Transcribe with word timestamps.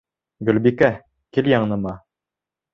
Гөлбикә, 0.49 0.89
кил 1.37 1.53
яныма. 1.53 1.97